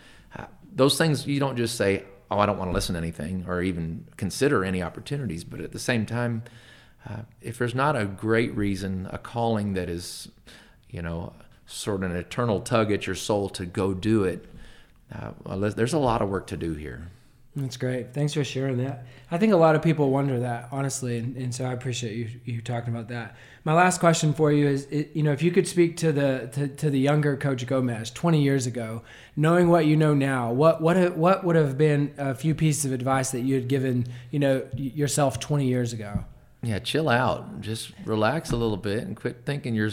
[0.73, 3.61] those things you don't just say, "Oh, I don't want to listen to anything," or
[3.61, 5.43] even consider any opportunities.
[5.43, 6.43] But at the same time,
[7.07, 10.29] uh, if there's not a great reason, a calling that is,
[10.89, 11.33] you know,
[11.65, 14.45] sort of an eternal tug at your soul to go do it,
[15.13, 15.31] uh,
[15.69, 17.11] there's a lot of work to do here.
[17.57, 18.13] That's great.
[18.13, 19.05] Thanks for sharing that.
[19.31, 22.29] I think a lot of people wonder that, honestly, and, and so I appreciate you
[22.43, 23.37] you talking about that.
[23.63, 26.67] My last question for you is, you know, if you could speak to the to,
[26.67, 29.03] to the younger Coach Gomez 20 years ago,
[29.37, 32.91] knowing what you know now, what what what would have been a few pieces of
[32.91, 36.25] advice that you had given, you know, yourself 20 years ago?
[36.61, 37.61] Yeah, chill out.
[37.61, 39.91] Just relax a little bit and quit thinking you're,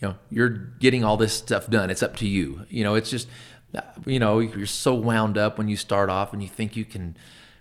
[0.00, 1.90] you know, you're getting all this stuff done.
[1.90, 2.66] It's up to you.
[2.68, 3.28] You know, it's just,
[3.74, 6.84] uh, you know, you're so wound up when you start off and you think you
[6.84, 7.16] can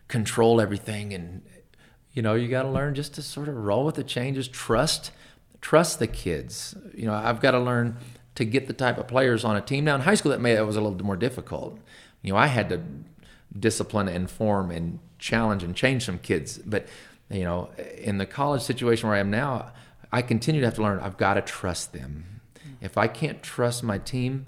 [0.07, 1.41] control everything, and
[2.13, 4.47] you know, you got to learn just to sort of roll with the changes.
[4.47, 5.11] Trust,
[5.61, 6.75] trust the kids.
[6.93, 7.97] You know, I've got to learn
[8.35, 9.85] to get the type of players on a team.
[9.85, 11.79] Now in high school, that may that was a little more difficult.
[12.21, 12.81] You know, I had to
[13.57, 16.87] discipline and form and challenge and change some kids, but
[17.29, 19.71] you know, in the college situation where I am now,
[20.11, 20.99] I continue to have to learn.
[20.99, 22.41] I've got to trust them.
[22.81, 24.45] If I can't trust my team,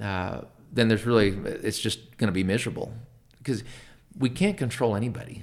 [0.00, 0.42] uh,
[0.72, 2.92] then there's really it's just going to be miserable
[3.38, 3.64] because
[4.18, 5.42] we can't control anybody.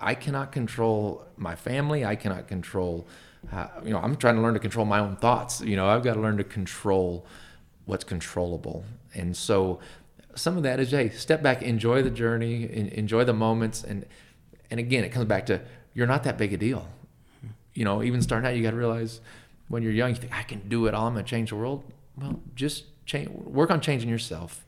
[0.00, 2.04] I cannot control my family.
[2.04, 3.06] I cannot control.
[3.52, 5.60] Uh, you know, I'm trying to learn to control my own thoughts.
[5.60, 7.26] You know, I've got to learn to control
[7.84, 8.84] what's controllable,
[9.14, 9.80] and so
[10.34, 14.06] some of that is hey, step back, enjoy the journey, en- enjoy the moments, and
[14.70, 15.60] and again, it comes back to
[15.94, 16.86] you're not that big a deal.
[17.74, 19.20] You know, even starting out, you got to realize
[19.68, 21.06] when you're young, you think I can do it all.
[21.06, 21.82] I'm gonna change the world.
[22.18, 24.64] Well, just change, work on changing yourself,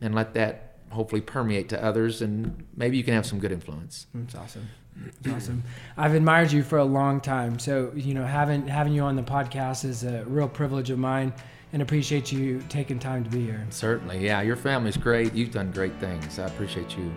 [0.00, 4.06] and let that hopefully permeate to others, and maybe you can have some good influence.
[4.14, 4.68] That's awesome.
[5.22, 5.62] That's awesome.
[5.96, 7.58] I've admired you for a long time.
[7.58, 11.32] So, you know, having having you on the podcast is a real privilege of mine.
[11.72, 13.66] and appreciate you taking time to be here.
[13.70, 14.42] Certainly, yeah.
[14.42, 15.32] Your family's great.
[15.32, 16.38] You've done great things.
[16.38, 17.10] I appreciate you